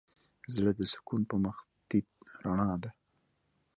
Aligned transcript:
زړه 0.53 0.71
د 0.79 0.81
سکون 0.91 1.21
په 1.29 1.35
مخ 1.43 1.57
تيت 1.89 2.07
رڼا 2.43 2.71
ده. 2.83 2.89